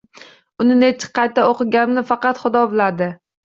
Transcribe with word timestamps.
Uni 0.65 0.77
nechchi 0.83 1.11
qayta 1.21 1.45
o’qiganimni 1.51 2.07
faqat 2.11 2.43
xudo 2.45 2.67
biladi 2.77 3.15